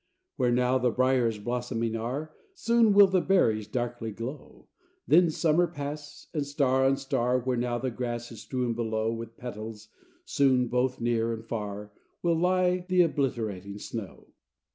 [0.35, 4.67] Where now the briers blossoming are, Soon will the berries darkly glow;
[5.07, 9.37] Then Summer pass: and star on star, Where now the grass is strewn below With
[9.37, 9.89] petals,
[10.25, 11.91] soon, both near and far,
[12.23, 14.29] Will lie the obliterating snow.